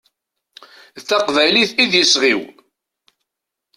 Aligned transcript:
D 0.99 1.01
taqbaylit 1.09 1.71
i 1.83 1.85
d 1.91 1.93
iseɣ-iw. 2.01 2.41